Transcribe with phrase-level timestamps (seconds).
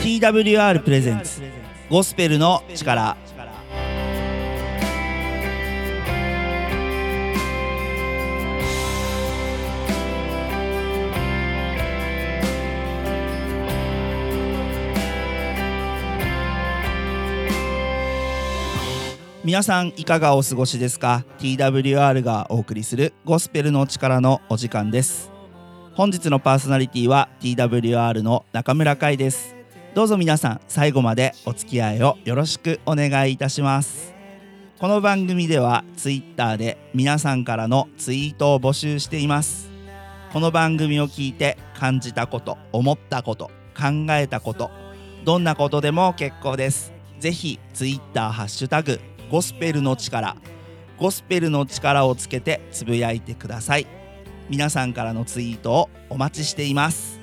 [0.00, 1.42] TWR プレゼンツ
[1.90, 3.16] ゴスペルの力。
[19.44, 25.30] 皆さんいかがお過ごしですか？TWR がお送りするゴスペルの力のお時間です。
[25.94, 29.57] 本日のパーソナリティは TWR の中村海です。
[29.98, 34.14] どうぞ皆さん最後までお付き合いをよろしくお願いいたします。
[34.78, 39.72] この番組では Twitter で皆さんからのツイートを募集しています。
[40.32, 44.70] この番組を聞いて感じたこと思ったこと考えたこと
[45.24, 46.92] どんなことでも結構です。
[47.18, 49.00] ぜひ Twitter ハッシュタグ
[49.32, 50.36] ゴスペルの力
[50.96, 53.86] ゴスペルの力をつけてつぶやいてください。
[54.48, 57.17] 皆さんからのツイートをお待ちしています。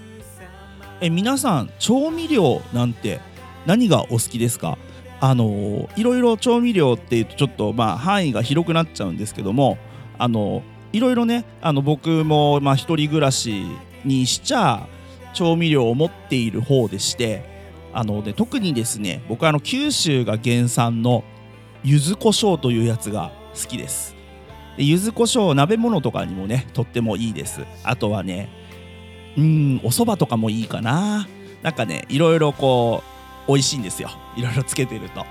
[1.05, 3.19] え皆さん調味料なんて
[3.67, 4.79] 何がお好きですか？
[5.21, 9.77] あのいろいろ調味料っていうとちょっとまあ範囲が広くなっちゃうんですけども
[10.17, 13.67] あのいろいろねあの僕もまあ一人暮らし
[14.03, 14.87] にしちゃ
[15.35, 17.43] 調味料を持っている方でして
[17.93, 21.23] あので特にですね僕はあの九州が原産の
[21.83, 24.15] 柚子胡椒というやつが好きです。
[24.75, 27.61] で柚子胡椒鍋物とかにもねとってもいいです。
[27.83, 28.49] あとはね
[29.37, 31.27] うんお蕎麦とかもいいかな。
[31.61, 33.03] なんかねいろいろこ
[33.47, 34.09] う美味しいんですよ。
[34.37, 35.25] いろいろつけてると。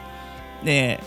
[0.64, 1.00] で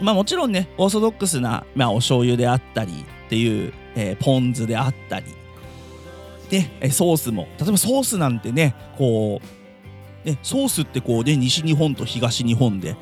[0.00, 2.92] まあもちろんねオーソドックスな、まあ、お醤油であったり
[3.26, 5.26] っていう、えー、ポン酢であったり。
[6.50, 7.48] でソースも。
[7.58, 9.40] 例えばソースなんてねこ
[10.24, 12.94] うねソースってこうね西日本と東日本で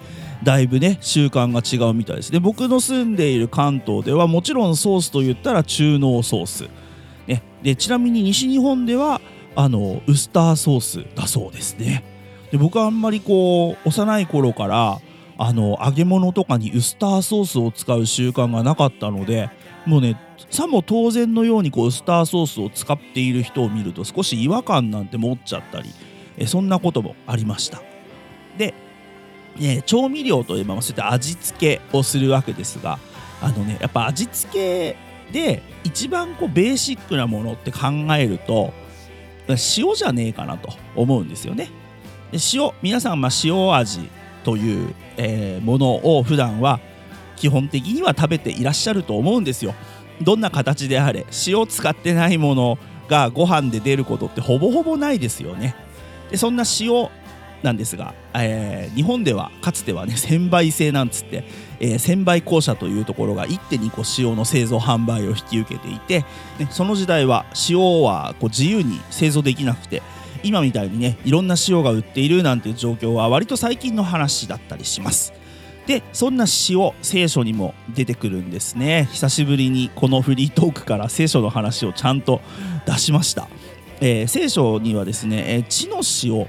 [0.42, 2.32] だいぶね習慣が違うみたいです。
[2.32, 6.68] で僕の住んでいる関東ではもちろんソースと言ったら中濃ソース、
[7.62, 9.20] でちなみに西日本では
[9.56, 12.04] あのウスターソースだそうですね。
[12.50, 15.00] で僕はあんまりこう幼い頃から
[15.38, 19.50] あの揚げ物とかにウスターソースを使う習慣がなかったので
[19.86, 20.20] もうね
[20.50, 25.90] さも当然のようにこうウスターソースを使っている人を見ると少し違和感なんて持っちゃったり
[26.36, 27.82] えそんなこともありました。
[28.58, 28.74] で
[29.58, 32.98] ね、調味料といえばそういった味付けをするわけですが
[33.42, 34.96] あのねやっぱ味付け
[35.32, 38.72] で一番こうベーシックなものって考えると
[39.48, 41.70] 塩じゃねえかなと思うんですよね。
[42.32, 44.08] で塩皆さんまあ塩味
[44.44, 46.80] という、えー、ものを普段は
[47.36, 49.74] 基本的には食べていらっしゃると思うんですよ。
[50.22, 55.74] どんな形であれ塩使ってないものがご飯で出ることってほぼほぼないですよね。
[56.30, 57.08] でそんな塩
[57.62, 61.44] なんですが、えー、日本ではかつてはね1000倍制なんつって、
[61.78, 66.20] えー、1000倍校舎というところが1.2個塩の製造販売を引き受けていて、
[66.58, 70.02] ね、その時代は塩はこう自由に製造できなくて
[70.42, 75.32] 今みたいにねいろんな塩が売っているなんていう状況は割と最近の話だったりします。
[75.86, 79.08] でそんな塩聖書にも出てくるんですね。
[79.12, 82.40] 久しぶりにこのフリートークから聖書の話をちゃんと
[82.86, 83.48] 出しました、
[84.00, 86.46] えー、聖書にはですね、えー、地の塩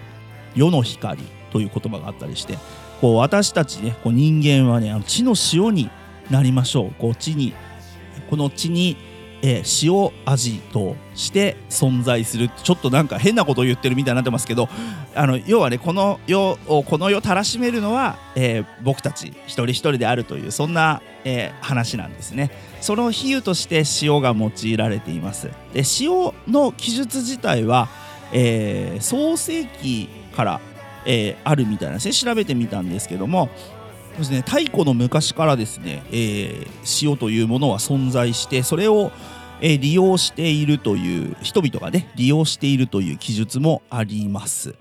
[0.56, 2.57] 世の光という言葉があったりして
[3.00, 5.89] こう私たちねこう人間はねあの地の塩に
[6.29, 6.91] なりましょう。
[6.97, 7.53] こう地に
[8.29, 8.95] この地に、
[9.41, 12.50] えー、塩味として存在する。
[12.63, 14.69] ちょっとなんか変なことを言ってるみたいになってますけど
[15.13, 22.51] あの要はねこの世をこの世たらしめるのは、えー、僕たち一人一人であるというそんな、えー、話なんですね。
[22.79, 25.50] その比喩として塩が用いられています。
[25.73, 27.89] で塩の記述自体は、
[28.31, 30.62] えー、創世紀から、
[31.06, 32.14] えー、あるみたいなんですね。
[32.14, 33.50] 調べてみたんですけども
[34.18, 39.12] ですね、太古の昔からですね、えー、塩というものは存在してそれを、
[39.62, 44.75] えー、利用しているという人々がね利用しているという記述もあります、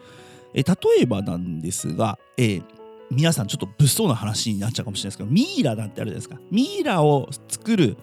[0.52, 2.64] えー、例えばなんですが、えー、
[3.10, 6.36] 皆さんちょっと物騒な話になっちゃうかもしれないですけどミイラなんてあるじゃないですか。
[6.50, 7.96] ミイラを作る、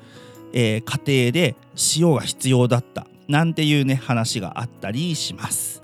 [0.54, 1.56] えー、過程で
[1.98, 5.77] 塩が必要だったなんていうね話があったりします。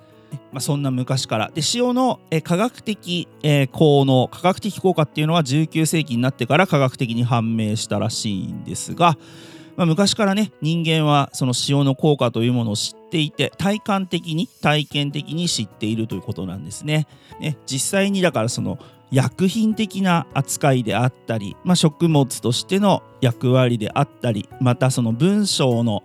[0.51, 9.17] まあ、そんな昔からで塩の、え科学的、え、効能科学的効果っていうのは19世紀になってから科学的に判明したらしいんですが、
[9.75, 17.07] まあ、昔からね人間はその塩の効果というものを知っていて体感的に体験的に知っているということなんですね。
[17.39, 18.77] ね実際にだからその
[19.11, 26.01] 薬品的な扱いであったり、まあ、食物としての役割であったりまたその文章の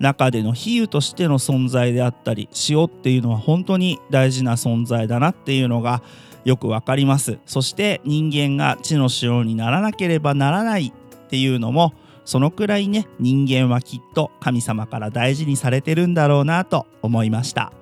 [0.00, 6.02] 中での比喩としての存在であったり塩っていうのは本当に大事な存在だなっていうのが
[6.44, 7.38] よくわかります。
[7.46, 11.94] そして人間が地の塩にならなければならないっていうのも
[12.24, 17.72] そのくらいね人間はきっと神様から大事にされてるんだろうなと思いました。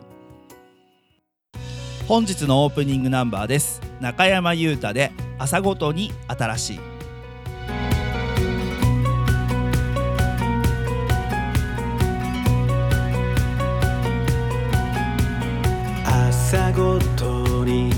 [2.08, 3.80] 本日のオープニングナンバーです。
[4.00, 6.91] 中山優太で朝ごとに新しい。
[16.74, 17.92] ごとに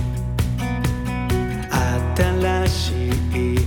[2.17, 3.59] 新しい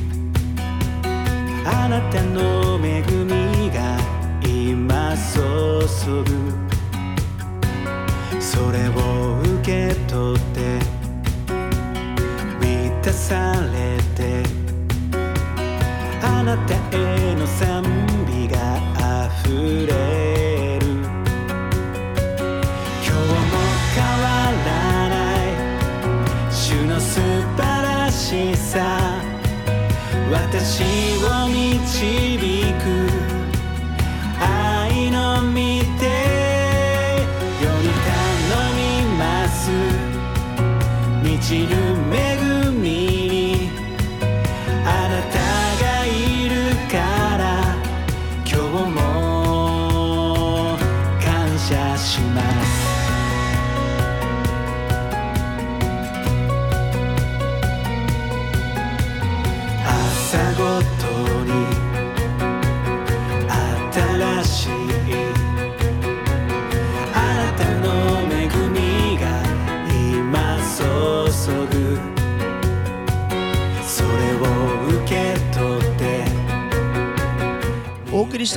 [1.65, 3.97] あなたの恵みが
[4.43, 6.66] 今注ぐ。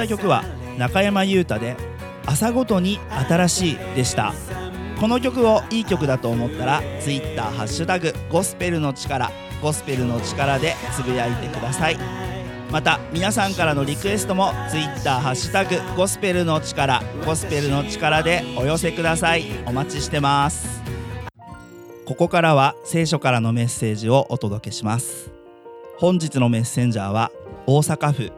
[0.01, 0.45] した曲は
[0.79, 1.77] 中山優太で
[2.25, 2.99] 朝ごとに
[3.29, 4.33] 新しいでした。
[4.99, 9.31] この曲をいい曲だと思ったら Twitter ハッシュタグゴスペルの力
[9.63, 11.99] ゴスペルの力でつぶやいてください。
[12.71, 19.45] また皆さんからのリクエストも Twitter ハッシュタグゴスペルの力ゴスペルの力でお寄せください。
[19.67, 20.81] お待ちしてます。
[22.07, 25.31] ここからは聖書からのメッセージをお届けします。
[25.99, 27.31] 本日のメッセンジャーは
[27.67, 28.33] 大阪府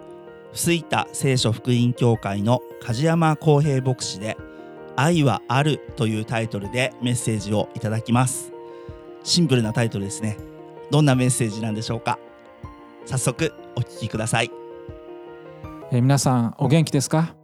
[0.52, 4.37] 吹田聖書福音教会の梶山康平牧師で
[4.96, 8.52] 「愛はある」というタイトルでメッセージをいただきます。
[9.25, 10.37] シンプルなタイトルですね。
[10.90, 12.19] どんなメッセージなんでしょうか。
[13.06, 14.50] 早速お聞きください。
[15.90, 17.34] えー皆さんお元気ですか？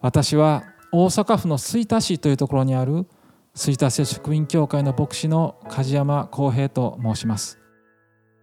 [0.00, 3.06] 私は大阪府の吹田市というところにある
[3.54, 7.58] 吹田聖書福音教会の牧師の梶山康平と申します。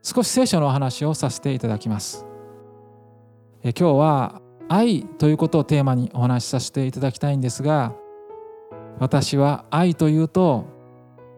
[0.02, 2.26] 少し聖書のお話をさせていただきます。
[3.62, 7.94] え今日は愛ということをテーマにお話しさせていただきたいんですが
[9.00, 10.66] 私は愛というと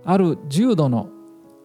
[0.05, 1.09] ある重度の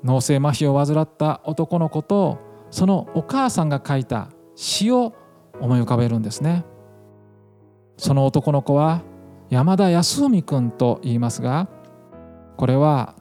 [0.03, 2.39] 脳性麻痺を患った男の子と
[2.71, 5.15] そのお母さんが書いた詩を
[5.61, 6.65] 思い浮かべるんですね。
[7.97, 9.03] その男の子は
[9.49, 11.69] 山田康文君と言いますが
[12.57, 13.15] これは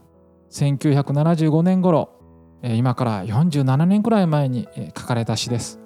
[0.52, 2.10] 1975年頃
[2.62, 4.68] え今から47年くらい前に
[4.98, 5.85] 書かれた詩です。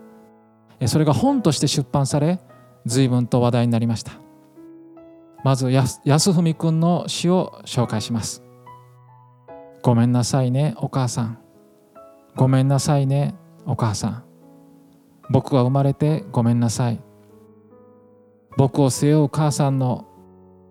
[0.87, 2.39] それが本として出版され
[2.85, 4.13] 随分と話題になりました。
[5.43, 6.01] まず安
[6.33, 8.43] 文君の詩を紹介します。
[9.81, 11.39] ごめんなさいねお母さん。
[12.35, 13.35] ごめんなさいね
[13.65, 14.23] お母さん。
[15.29, 17.01] 僕が生まれてごめんなさい。
[18.57, 20.07] 僕を背負う母さんの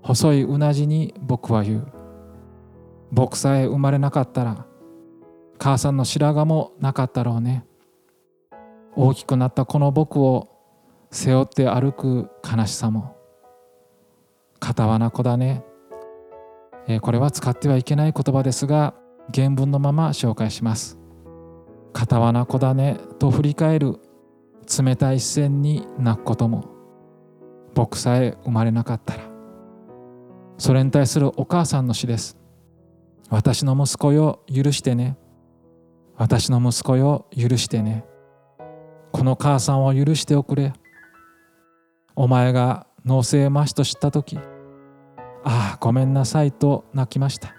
[0.03, 1.93] 細いうなじに僕は言う。
[3.11, 4.67] 僕さえ生まれなかったら
[5.59, 7.65] 母さんの白髪もなかったろうね。
[9.01, 10.49] 大きくなったこの僕を
[11.13, 13.17] 背負って歩く悲しさも
[14.59, 15.63] 片わな子だね。
[16.89, 18.95] えーこれは使ってはいけない言葉ですが
[19.33, 20.99] 原文のまま紹介します。
[21.93, 24.01] 片わな子だねと振り返る。
[24.83, 26.65] 冷たい視線に泣くことも
[27.75, 29.21] 僕さえ生まれなかったら。
[30.59, 32.37] それに対するお母さんの詩です。
[33.31, 35.17] 私の息子よ許してね。
[36.17, 38.05] 私の息子よ許してね。
[39.19, 40.73] この母さんを許しておくれ。
[42.15, 44.39] お前が脳性麻痺と知った時
[45.43, 47.53] ああごめんなさいと泣きました。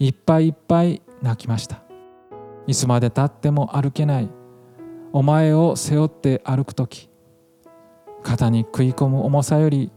[0.00, 1.84] いっぱいいっぱい泣きました。
[2.66, 4.28] いつまでたっても歩けない。
[5.12, 7.08] お前を背負って歩く時
[8.24, 9.92] 肩に食い込む重さより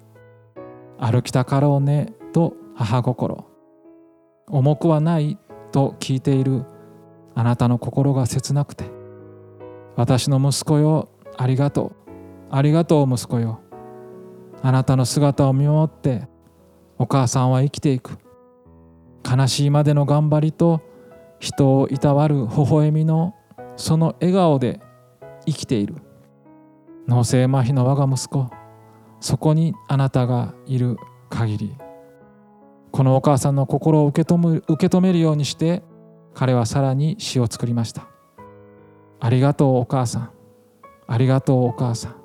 [0.99, 3.47] 歩きたかろうねと母心
[4.47, 5.39] 重くはない
[5.71, 6.65] と聞いている
[7.33, 9.00] あなたの心が切なくて
[9.95, 12.11] 私の息子よありがとう。
[12.49, 13.61] ありがとう息子よ。
[14.61, 16.27] あなたの姿を見守って
[16.97, 18.17] お母さんは生きていく。
[19.29, 20.81] 悲しいまでの頑張りと
[21.39, 23.35] 人をいたわる微笑みの
[23.75, 24.79] その笑顔で
[25.45, 25.95] 生きている。
[27.07, 28.49] 脳性麻痺の我が息子。
[29.19, 30.97] そこにあなたがいる
[31.29, 31.75] 限り。
[32.91, 35.81] このお母さんの心を受け止め受け止めるようにして
[36.33, 38.07] 彼はさらに詩を作りました。
[39.23, 40.31] ありがとうお母さん。
[41.07, 42.15] ありがとうお母さん。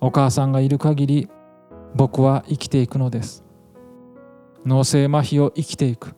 [0.00, 1.28] お母さんがいる限り
[1.94, 3.44] 僕は生きていくのです。
[4.66, 6.14] 脳性麻痺を生きていく。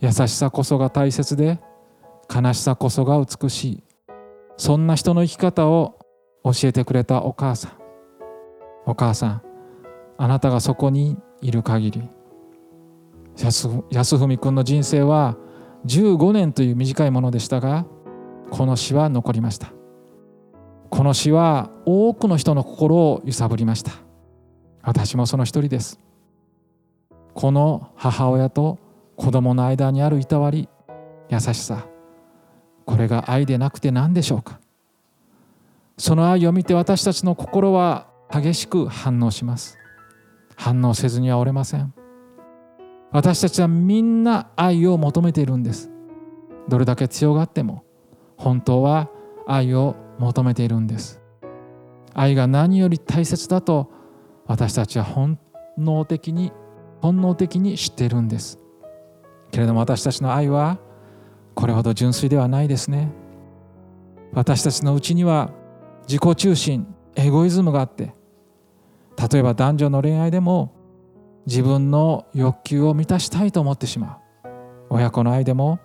[0.00, 1.60] 優しさこそが大切で
[2.34, 3.84] 悲しさこそが美しい。
[4.56, 5.98] そんな人の生き方を
[6.42, 7.72] 教えてくれたお母さん。
[8.86, 9.42] お母さん
[10.16, 12.08] あなたがそこにいる限り。
[13.36, 13.68] 安
[14.16, 15.36] 文君の人生は
[15.86, 17.86] 15年という短いものでしたが
[18.50, 19.72] この詩は残りました。
[20.90, 23.92] この詩は多くの人の心を揺さぶりました。
[24.82, 25.98] 私もその一人です。
[27.34, 28.78] この母親と
[29.16, 30.68] 子供の間にあるいたわり
[31.28, 31.86] 優しさ。
[32.84, 34.60] これが愛でなくて何でしょうか。
[35.98, 39.78] その愛を見て私たちの心は激しく反応します。
[40.56, 41.92] 反応せずにはおれません。
[43.10, 45.90] 私たちはみんな愛を求めているんです。
[46.68, 47.84] どれだけ強がっても。
[48.38, 49.10] 本当は
[49.46, 51.20] 愛を求めているんです。
[52.14, 53.90] 愛が何より大切だと
[54.46, 55.38] 私たちは本
[55.76, 56.52] 能的に
[57.00, 58.58] 本能的に知っているんです。
[59.50, 60.78] けれども私たちの愛は
[61.54, 63.12] これほど純粋ではないですね。
[64.32, 65.50] 私たちのうちには
[66.06, 68.14] 自己中心エゴイズムがあって
[69.32, 70.74] 例えば男女の恋愛でも
[71.46, 74.48] 自分の欲求を満たしたいと思ってしまう。
[74.90, 75.80] 親子の愛でも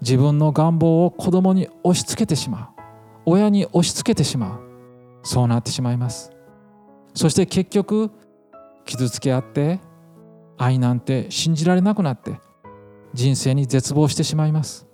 [0.00, 2.80] 自分の願望を子供に押し付けてしまう。
[3.26, 4.60] 親に押し付けてしまう。
[5.22, 6.32] そうなってしまいます。
[7.14, 8.10] そして結局
[8.84, 9.80] 傷つけ合って
[10.56, 12.40] 愛なんて信じられなくなって
[13.12, 14.86] 人生に絶望してしまいます。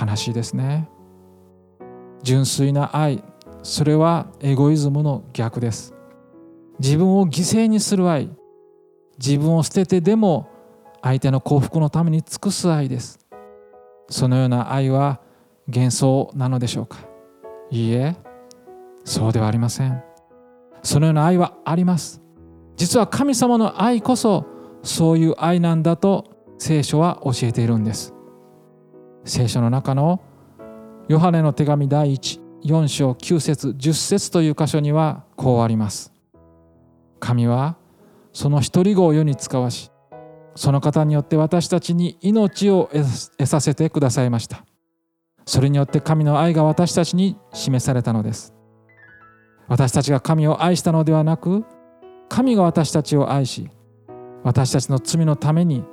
[0.00, 0.88] 悲しいですね。
[2.22, 3.22] 純粋な愛
[3.62, 5.94] それはエゴイズムの逆です。
[6.78, 8.30] 自分を犠牲にする愛
[9.18, 10.48] 自分を捨ててでも
[11.02, 13.21] 相手の幸福のために尽くす愛です。
[14.08, 15.20] そのような愛は
[15.66, 16.98] 幻想なのでしょうか？
[17.70, 18.16] いいえ
[19.04, 20.02] そうではありません。
[20.82, 22.20] そのような愛はあります。
[22.76, 24.46] 実は神様の愛こそ
[24.82, 26.24] そういう愛なんだと
[26.58, 28.14] 聖書は教えているんです。
[29.24, 30.20] 聖書の中の
[31.08, 36.12] ヨハネの手紙第14章9節10節という箇所にはこうあります。
[37.20, 37.76] 神は
[38.32, 39.91] その一人子を世に使わし
[40.54, 44.64] その方によって私たちに命を得させてくださいました。
[45.44, 48.54] それによって神の愛が私たちに示されたのです。
[49.68, 51.64] 私たちが神を愛したのではなく
[52.28, 53.70] 神が私たちを愛し
[54.42, 55.84] 私たちの罪のために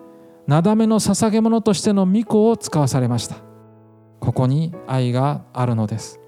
[0.48, 3.38] なだめの捧げ物としての御子を使わされました。
[4.20, 6.20] ここに愛があるのです。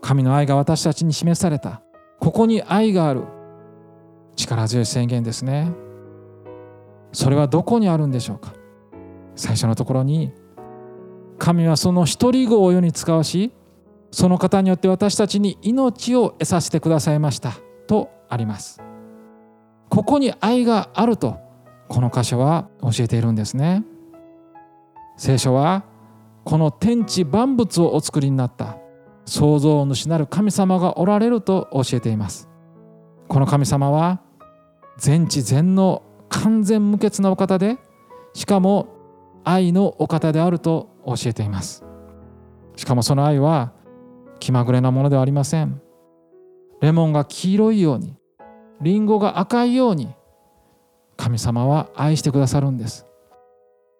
[0.00, 1.82] 神の愛が私たちに示された。
[2.20, 3.24] ここに愛がある。
[4.36, 5.72] 力強い宣言ですね。
[7.12, 8.52] それはどこにあるんでしょうか？
[9.34, 10.32] 最初のところに
[11.38, 13.52] 神はその一人子を世に使わし
[14.10, 17.52] その方によって私たちに命を得させてくださいました
[17.86, 18.82] とあります。
[19.88, 21.38] ここに愛があると
[21.88, 23.84] この箇所は教えているんですね。
[25.16, 25.84] 聖書は
[26.44, 28.76] この天地万物をお作りになった
[29.24, 32.48] 創造主なる神様がおられると教えています。
[33.28, 34.20] この神様は
[34.98, 37.78] 全知全能完全無欠なお方で
[38.34, 38.88] しかも
[39.44, 41.84] 愛のお方であると教えています。
[42.76, 43.72] しかもその愛は
[44.38, 45.80] 気まぐれなものではありません。
[46.80, 48.16] レモンが黄色いように
[48.80, 50.14] リンゴが赤いように
[51.16, 53.06] 神様は愛してくださるんです。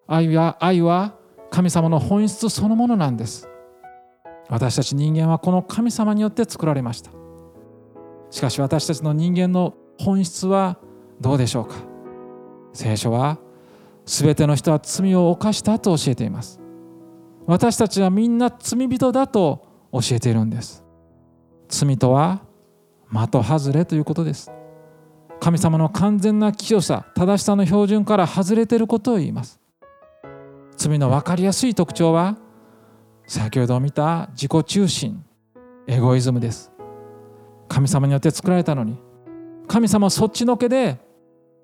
[0.07, 1.17] 愛は愛は
[1.51, 3.49] 神様の本質そのものなんです。
[4.49, 7.11] 私たち人間はこの神様によって作られました。
[8.31, 10.79] しかし私たちの人間の本質は
[11.21, 11.88] どうでしょうか？
[12.73, 13.39] 聖書は
[14.07, 16.61] 全ての人は罪を犯したと教えています。
[17.47, 20.85] 私たちはみんな罪人だと教えているんです。
[21.69, 22.43] 罪とは
[23.11, 24.51] 的外れということです。
[25.41, 29.61] 神様の完全な清さ正しさの標準から外れていることを言います。
[30.77, 32.37] 罪の分かりやすい特徴は
[33.27, 35.25] 先ほど見た自己中心
[35.87, 36.73] エゴイズムです。
[37.69, 38.99] 神様によって作られたのに
[39.67, 40.99] 神様そっちのけで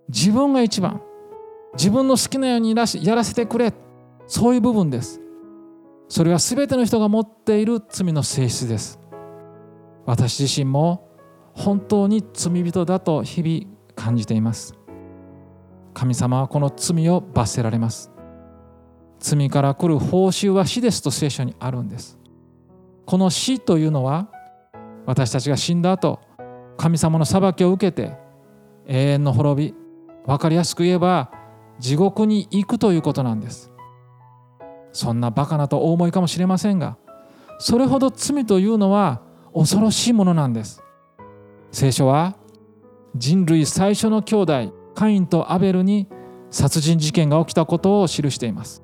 [0.09, 1.01] 自分が一番。
[1.75, 3.73] 自分の好きなようにやらせてくれ。
[4.27, 5.21] そういう部分です。
[6.09, 8.99] それは全ての人が持っている罪の性質です。
[10.07, 11.09] 私自身も
[11.53, 14.75] 本当に罪人だと日々感じています。
[15.95, 18.11] 神様はこの罪を罰せられます。
[19.19, 22.19] 罪から来る報酬は死ですと聖書にあるんです。
[23.07, 24.29] この死というのは
[25.07, 26.21] 私たちが死んだ後
[26.77, 28.17] 神様の裁きを受けて
[28.87, 29.84] 永遠の滅び
[30.27, 31.31] 分かりやすく言えば
[31.79, 33.71] 地獄に行くということなんです。
[34.93, 36.97] そんなバカなとお思いかもしれませんが
[37.59, 40.83] それほど罪というのは恐ろしいものなんです。
[41.73, 42.37] 聖書は
[43.17, 46.09] 人類最初の兄弟カインとアベルに
[46.51, 48.83] 殺人事件が起きたことを記しています。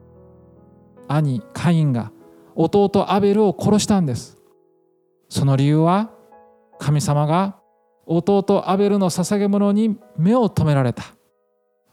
[1.09, 2.13] 兄カインが
[2.55, 4.39] 弟アベルを殺したんです。
[5.29, 6.11] その理由は
[6.79, 7.57] 神様が
[8.07, 11.05] 弟アベルの捧げ物に目を留められた。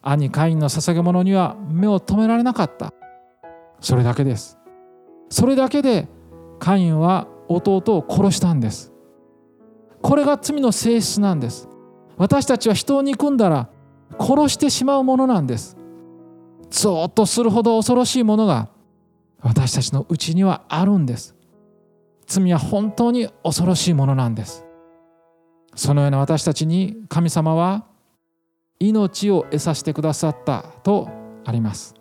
[0.02, 2.94] 兄カインの捧げ物には目を留められなかった。
[3.80, 4.58] それだけです。
[5.30, 6.08] それだけで
[6.60, 8.94] カインは弟を殺したんです。
[10.02, 11.68] これが罪の性質なんです。
[12.18, 13.70] 私たちは人を憎んだら
[14.20, 15.78] 殺してしまうものなんです。
[16.70, 18.70] ゾーッとするほど恐ろしいものが
[19.42, 21.36] 私たちのうちにはあるんです。
[22.26, 24.66] 罪は本当に恐ろしいものなんです。
[25.76, 27.86] そのような私たちに神様は
[28.80, 31.10] 命を得させてくださったと
[31.46, 31.96] あります。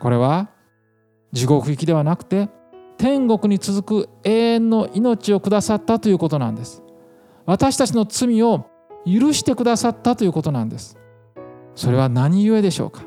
[0.00, 0.50] これは
[1.32, 2.48] 地獄行きではなくて
[2.96, 6.82] 天国に続く永遠の命をくださったということなんです。
[7.46, 8.70] 私たちの罪を
[9.04, 10.96] 許してくださったということなんです。
[11.74, 13.04] それは何故でしょうか？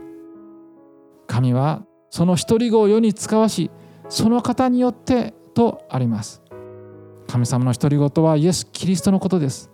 [1.25, 3.72] 神はその一人子を世に使わし
[4.10, 6.41] その方によってとあります。
[7.27, 9.72] 神様の一人子とはイエス・キリストのことです。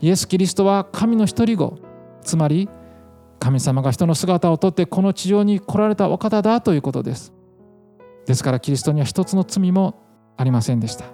[0.00, 1.78] イエス・キリストは神の一人子。
[2.24, 2.68] つまり
[3.38, 7.32] 神様が人の姿をとってこの地上に来られたお方だということです。
[8.26, 10.02] ですからキリストには一つの罪も
[10.36, 11.04] ありませんでした。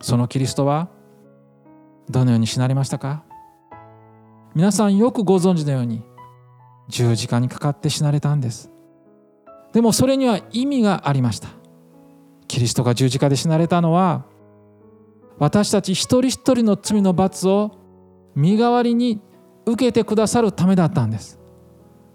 [0.00, 0.88] そのキリストは
[2.08, 3.24] どのように死なれましたか？
[4.54, 6.02] 皆さんよくご存知のように
[6.88, 8.70] 十字架にかかって死なれたんです。
[9.72, 11.48] でもそれには意味がありました。
[12.46, 14.24] キリストが十字架で死なれたのは
[15.38, 17.72] 私たち一人一人の罪の罰を
[18.36, 19.20] 身代わりに
[19.66, 21.38] 受けてくださるためだったんです。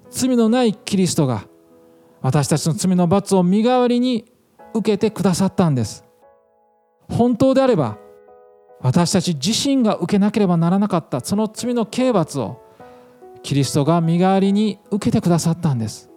[0.10, 1.46] 罪のないキリストが
[2.22, 4.32] 私たちの罪の罰を身代わりに
[4.74, 6.04] 受けてくださったんです。
[7.10, 7.98] 本当であれば
[8.82, 12.62] 私たち自身が受けなければならなかったその罪の刑罰を
[13.44, 16.10] キリストが身代わりに受けてくださったんです。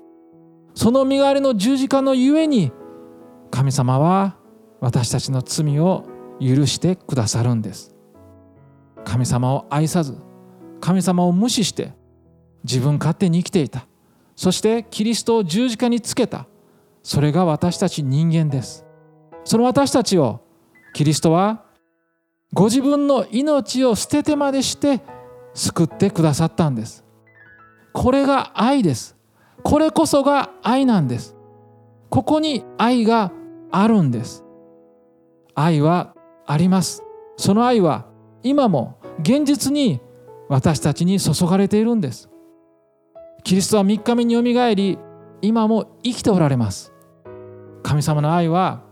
[0.75, 2.73] その身代わりの十字架のゆえに
[3.51, 4.37] 神様は
[4.81, 6.05] 私たちの罪を
[6.41, 7.95] 許してくださるんです。
[9.05, 10.17] 神様を愛さず
[10.83, 11.93] 神様を無視して
[12.65, 13.87] 自分勝手に生きていた。
[14.35, 16.47] そしてキリストを十字架につけた。
[17.05, 18.85] それが私たち人間です。
[19.45, 20.41] その私たちを
[20.93, 21.65] キリストは
[22.53, 25.01] ご自分の命を捨ててまでして
[25.55, 27.05] 救ってくださったんです。
[27.93, 29.17] これが愛です。
[29.63, 31.37] これこそが愛なんです。
[32.11, 33.31] ここに愛が
[33.71, 34.45] あるんです。
[35.55, 37.05] 愛はあります。
[37.37, 38.07] その愛は
[38.43, 40.01] 今も現実に
[40.53, 42.29] 私たちに注がれているんです。
[43.43, 44.99] キリストは3日目によみがえり
[45.41, 46.93] 今も生きておられます。
[47.83, 48.83] 神様の愛は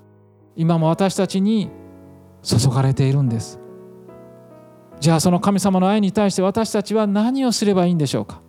[0.57, 1.71] 今も私たちに
[2.43, 3.61] 注がれているんです。
[5.01, 8.41] じゃあその神様の愛に対して私たちは何をすればいいんでしょうか？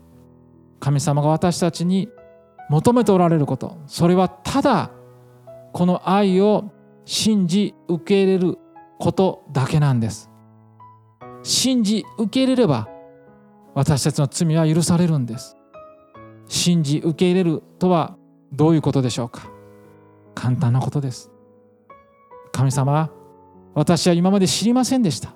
[0.80, 2.08] 神様が私たちに
[2.70, 3.78] 求めておられること。
[3.88, 4.90] それはただ
[5.74, 6.72] この愛を
[7.04, 8.58] 信じ受け入れる
[9.00, 10.30] ことだけなんです。
[11.44, 12.88] 信じ受け入れれば
[13.74, 15.58] 私たちの罪は許されるんです。
[16.48, 18.18] 信じ受け入れるとは
[18.52, 19.50] どういうことでしょうか。
[20.36, 21.32] 簡単なことです。
[22.52, 23.10] 神様
[23.74, 25.34] 私は今まで知りませんでした。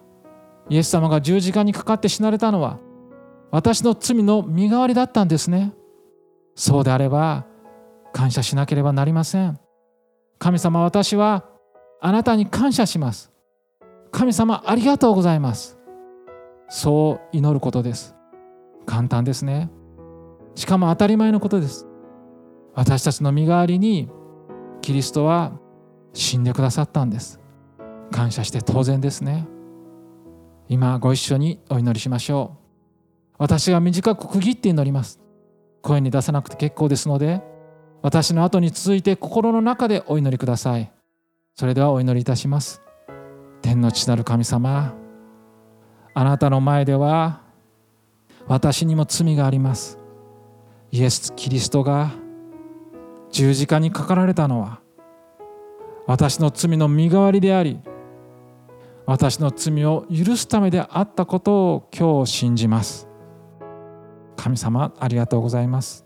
[0.69, 2.80] イエス様が十字架にかかって死なれたのは
[3.52, 5.74] 私の罪の身代わりだったんですね。
[6.56, 7.45] そうであれば
[8.13, 9.60] 感謝しなければなりません。
[10.39, 11.45] 神様私は
[12.02, 13.32] あなたに感謝します。
[14.12, 15.78] 神様ありがとうございます。
[16.67, 18.14] そう祈ることです。
[18.86, 19.69] 簡単ですね。
[20.56, 21.88] しかも当たり前のことです。
[22.74, 24.10] 私たちの身代わりに
[24.82, 25.60] キリストは
[26.13, 27.39] 死んでくださったんです。
[28.12, 29.48] 感謝して当然ですね。
[30.67, 33.36] 今ご一緒にお祈りしましょう。
[33.38, 35.19] 私が短く区切って祈ります。
[35.82, 37.43] 声に出さなくて結構ですので
[38.02, 40.91] 私の後に続いて心の中でお祈りください。
[41.56, 42.82] それではお祈りいたします。
[43.62, 44.93] 天の父なる神様
[46.13, 47.44] あなたの前では
[48.47, 49.99] 私にも罪があります。
[50.91, 52.12] イエス・キリストが
[53.31, 54.79] 十字架にかかられたのは
[56.08, 57.81] 私の罪の身代わりであり
[59.05, 63.08] 私の罪を許すためであったことを今日信じます。
[64.38, 66.05] 神様ありがとうございます。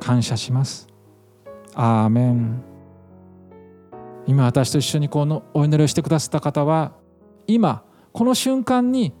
[0.00, 0.88] 感謝します。
[1.74, 2.62] アーメン。
[4.26, 6.92] 今私と一緒にこのお祈りをしてくださった方は
[7.46, 9.14] 今この瞬間に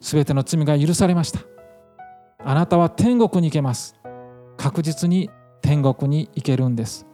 [0.00, 1.51] 全ての罪が許されました。
[2.44, 3.94] あなたは天国に行けます。
[4.56, 5.30] 確実に
[5.62, 7.06] 天国に行けるんです。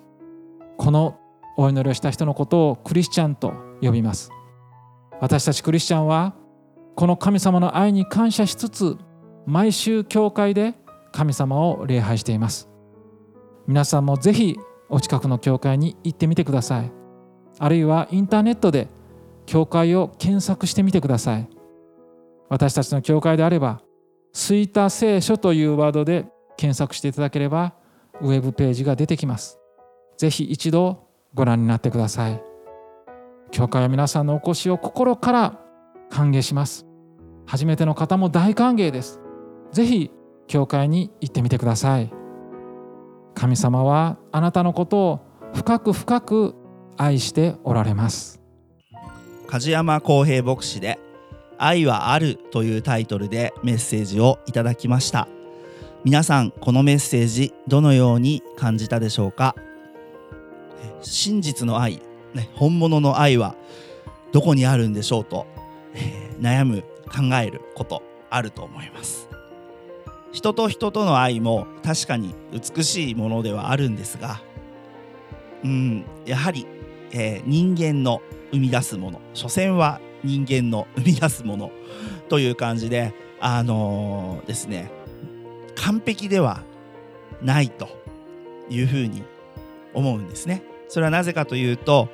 [0.78, 1.18] この
[1.56, 4.30] お祈りをした人のことをクリスチャンと呼びます。
[5.20, 6.34] 私たちクリスチャンは
[6.94, 8.96] この神様の愛に感謝しつつ
[9.46, 10.74] 毎週教会で
[11.12, 12.68] 神様を礼拝しています。
[13.66, 14.56] 皆さんもぜひ
[14.88, 16.92] お近くの教会に行ってみてください。
[17.58, 18.88] あるいはインターネットで
[19.46, 21.48] 教会を検索してみてください。
[22.48, 23.82] 私たちの教会であれば
[24.32, 27.74] 「吹田聖書」というワードで検索していただければ
[28.20, 29.58] ウェブページが出てきます。
[30.16, 32.42] ぜひ一度ご覧になってください。
[33.50, 35.60] 教会は皆さんのお越しを心から
[36.10, 36.86] 歓迎します。
[37.46, 39.20] 初めての方も大歓迎です。
[39.72, 40.10] ぜひ
[40.48, 42.12] 教会に行ってみてください。
[43.34, 45.20] 神様はあなたのことを
[45.54, 46.54] 深く深く
[46.96, 48.40] 愛しておられます。
[49.46, 50.98] 梶山公平牧師で
[51.58, 55.28] 「愛はある」というタイトルでメッセージをいただきました。
[56.04, 59.54] 皆さんこのメッセージどのように感じたでしょうか？
[61.02, 62.00] 真実の愛、
[62.34, 63.54] ね、本物の愛は
[64.32, 65.46] どこにあるんでしょうと、
[65.94, 69.28] えー、悩む考えることあると思います。
[70.30, 74.42] 人と人との愛も確かに美しいものではあるんですが
[75.64, 76.66] うんやはり、
[77.12, 78.20] えー、人間の
[78.52, 81.70] 生み出すもの所詮は人間の生み出すもの
[82.28, 84.90] という感じであのー、ですね
[85.76, 86.62] 完璧では
[87.42, 87.88] ないと
[88.68, 89.22] いうふうに
[89.94, 90.62] 思うんですね。
[90.88, 92.08] それはなぜかというと、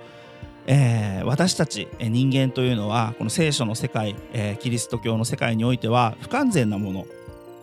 [0.66, 7.06] えー、私たち人間というのはこの聖書の世界、えー、キリスト教の世界においては不完全なもの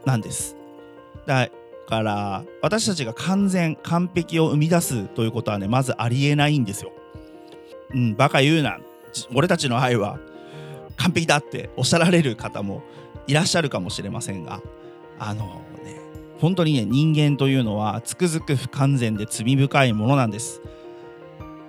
[0.05, 0.55] なんです。
[1.25, 1.49] だ
[1.87, 6.91] から私たちが完全完璧を生み出すということはねまずありえないんですよ。
[7.93, 8.79] うん、バカ言うな
[9.33, 10.17] 俺たちの愛は
[11.01, 12.83] 完璧だっておっしゃられる方も
[13.25, 14.61] いらっしゃるかもしれませんが
[15.17, 15.99] あのね
[16.39, 20.61] 本当にね人間というのはつくづく不完全で罪深いものなんです。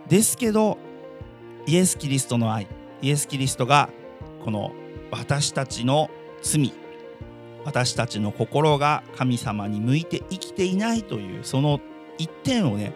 [0.08, 0.76] ですけど
[1.66, 2.66] イエス・キリストの愛
[3.00, 3.88] イエス・キリストが
[4.44, 4.72] この
[5.10, 6.10] 私たちの
[6.42, 6.72] 罪
[7.64, 11.80] 私たちの心が神様に向いて生きていないというその
[12.18, 12.92] 一点をね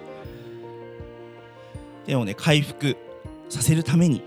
[2.05, 2.97] 点をね回復
[3.49, 4.23] させるために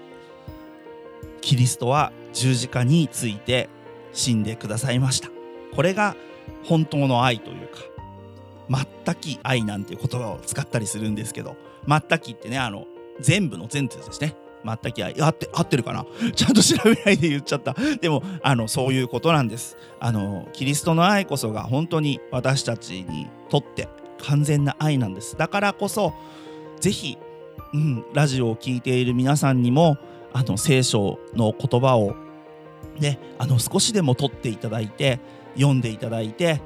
[1.42, 3.70] キリストは十字架について
[4.14, 5.30] 死んでくださいました。
[5.76, 6.16] これが
[6.64, 7.80] 本当の愛というか
[9.06, 11.56] 全き愛なんていう言葉を使ったりするんですけど
[11.88, 12.86] 全きってねあの
[13.20, 14.36] 全部の全部ですね。
[14.64, 15.20] 全き愛。
[15.22, 16.06] 合って合ってるかな？
[16.36, 17.76] ちゃんと調べないで言っちゃった。
[18.02, 19.78] でもあのそういうことなんです。
[20.00, 23.88] あのキリストの愛こそが本当に私たちにとって
[24.22, 25.38] 完全な愛なんです。
[25.38, 26.14] だからこそ
[26.80, 27.18] ぜひ、
[27.74, 29.98] うん、ラジオを聴いている皆さんにも
[30.34, 32.16] あの聖書の言葉を
[33.00, 35.20] ねあの少しでも取っていただいて
[35.56, 36.62] 読んでいただいて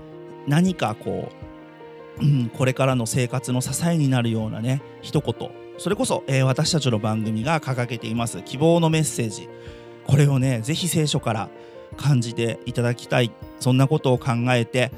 [0.47, 1.29] 何かこ
[2.21, 5.51] う、うん、これからの生活の支えになるようなね一言。
[5.79, 9.49] それこそ、えー、私たちの番組が掲げています希望のメッセージ。
[10.05, 11.49] これをねぜひ聖書から
[11.97, 13.31] 感じていただきたい。
[13.59, 14.91] そんなことを考えて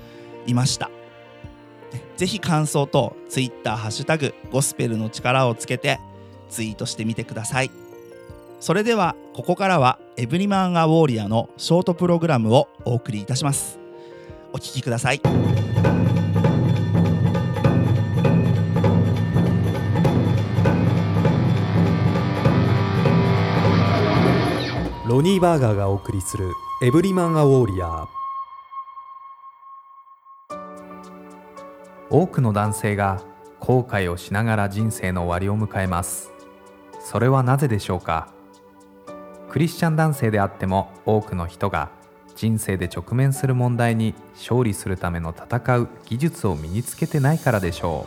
[0.47, 0.89] いました。
[2.17, 5.99] ぜひ感想と Twitter ハッシュタグゴスペルの力をつけて
[6.49, 7.85] ツイートしてみてください。
[8.65, 13.78] それではここからはエブリマン・ア・ウォーリアのショートプログラムをお送りいたします。
[14.54, 15.21] お聴きください。
[25.08, 26.51] ロニー・バーガーがお送りする
[26.82, 27.86] エブリマン・ア・ウォーリア。
[27.86, 28.08] ー
[32.10, 33.21] 多くの男性が
[33.60, 36.32] 後悔をしながら人生の終わりを迎えます。
[36.99, 38.34] それはなぜでしょうか？
[39.56, 41.89] クリスチャン男性であっても多くの人が
[42.36, 48.06] 人生で直面する問題に勝利するための戦う技術を身につけてないからでしょ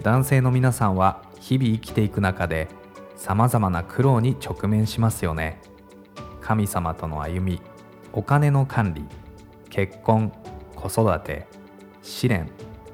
[0.00, 0.04] う。
[0.04, 2.68] 男性の皆さんは日々生きていく中で
[3.16, 5.60] さまざまな苦労に直面しますよね。
[6.40, 7.60] 神様との歩み
[8.12, 9.04] お金の管理
[9.68, 10.32] 結婚
[10.76, 11.48] 子育て
[12.02, 12.48] 試練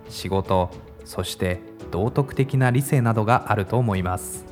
[0.09, 0.71] 仕事
[1.05, 4.46] そして道徳的な理性などがあると思います。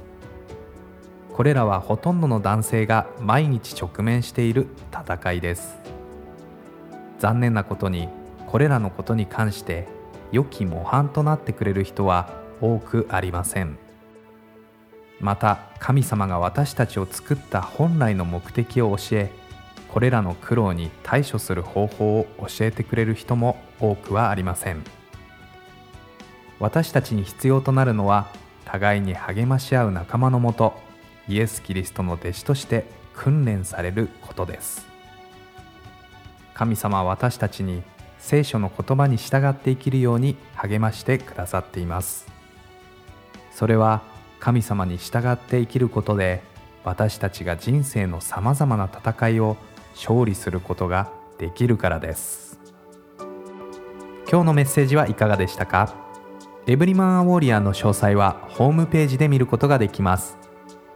[1.35, 5.77] これらはほとんどの男性が毎日直面している戦いです。
[7.19, 8.09] 残念なことに
[8.47, 9.89] これらのことに関して
[10.31, 13.77] 良き模範となってくれる人は多くありません。
[15.19, 19.31] また神様が私たちを作った本来の目的を教え
[19.89, 24.85] これらの苦労に対処する方法を教えてくれる人も多くはありません。
[26.61, 28.29] 私たちに必要となるのは
[28.65, 30.84] 互いに励まし合う仲間のもと
[31.29, 34.87] イエス・キリストの弟子として訓練されることです。
[36.55, 37.83] 神様は私たちに
[38.19, 42.27] 聖書の言葉に従って生きるように励ましてくださっています。
[43.53, 44.03] それは
[44.41, 46.43] 神様に従って生きることで
[46.85, 49.57] 私たちが人生のさまざまな戦いを
[49.95, 52.59] 勝利することができるからです。
[54.31, 55.95] 今日のメッセージはいかがでしたか？
[56.67, 60.37] エブリマンアウォリアーの詳細はホームページで見ることができます。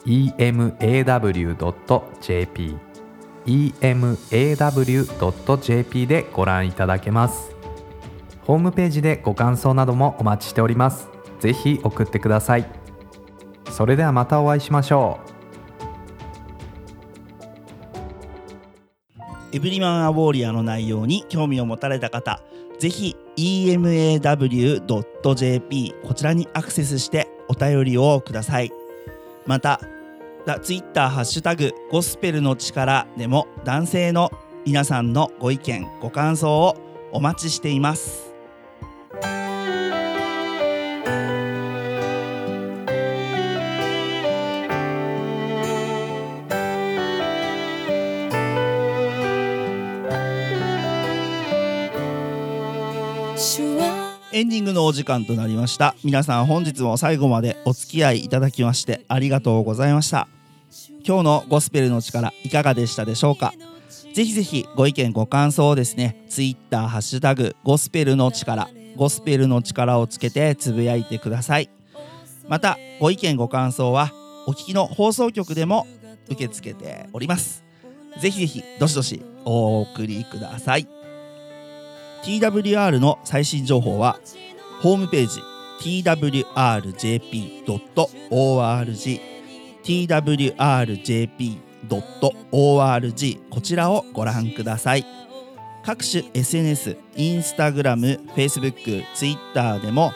[0.09, 0.79] emaw.jp
[3.81, 5.17] emaw.jp
[6.07, 7.55] でご覧いただけます。
[8.43, 11.09] ホームページでご感想などもお待ちしております。
[11.41, 12.67] ぜひ送ってください。
[13.71, 15.29] それではまたお会いしましょう。
[19.53, 22.43] エブリマンアウォーリアの内容に興味を持たれた方
[22.79, 24.85] ぜひ emaw.jp
[26.05, 28.71] こちらにアクセスしてお便りをください。
[29.47, 29.81] また
[30.59, 34.31] ツイッターハッシュタグゴスペルの力でも男性の
[34.65, 36.77] 皆さんのご意見ご感想を
[37.13, 38.29] お待ちしています。
[54.31, 55.97] エンディングのお時間となりました。
[56.05, 60.29] 皆さん本日も最後までお付き合いいただきましてありがとうございました。
[61.07, 63.53] 今日のゴスペルの力いかがでしたでしょうか？
[64.15, 71.71] ぜひぜひご意見ご感想をですねツイッターハッシュタグゴスペルの力ゴスペルの力をつけてつぶやいてください。
[72.49, 74.13] またご意見ご感想は
[74.47, 75.87] お聞きの放送局でも
[76.29, 77.65] 受け付けております。
[78.21, 80.89] ぜひぜひどしどしお送りください。
[82.25, 84.19] TWR の最新情報は
[84.83, 85.41] ホームページ
[86.03, 86.19] twrjp.org
[89.89, 91.41] twrjp.org
[93.49, 95.07] こちらをご覧ください。
[95.83, 100.13] 各種 SNS、インスタグラム、Facebook、Twitter でも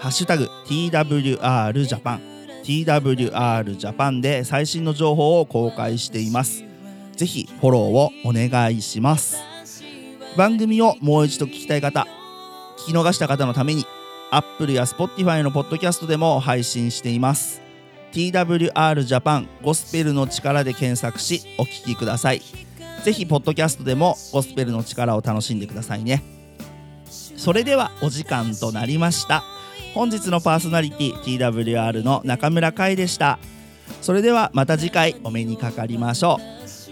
[0.00, 2.18] ハッシュタグ TWRJAPAN
[2.64, 6.64] TWRJAPAN で最新の情報を公開しています。
[7.14, 9.38] ぜひフォローをお願いします。
[10.36, 12.08] 番組をもう一度聞きたい方
[12.78, 13.84] 聞き逃した方のために
[14.32, 17.65] Apple や Spotify のポッドキャストでも配信しています。
[18.12, 22.42] TWR ジャパンゴスペルの力で検索しお聞きください。
[23.04, 26.22] ぜひポッドキャストでもゴスペルの力を楽しんでくださいね。
[27.36, 29.44] それではお時間となりました。
[29.94, 33.38] 本日のパーソナリティ TWR の中村海でした。
[34.02, 36.38] それではまた次回お目にかかりましょ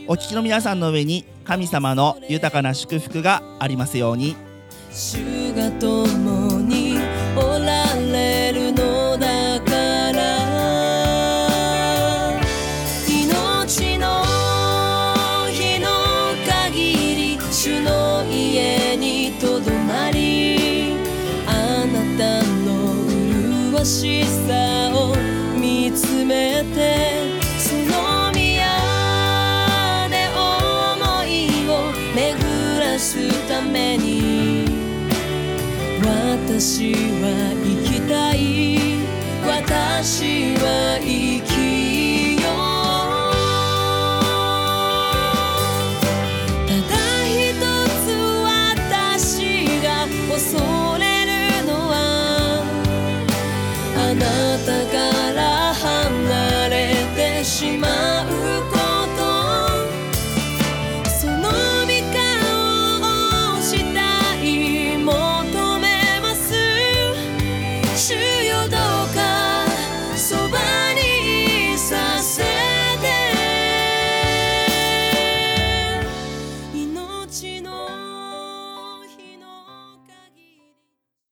[0.09, 0.13] う。
[0.13, 4.37] お聞きの皆さんの上に神様の豊かな祝福がありますように。
[23.85, 25.15] しさを
[25.61, 27.21] 見つめて
[27.59, 28.67] その宮
[30.09, 34.65] で思いを巡らすために
[36.03, 37.54] 私は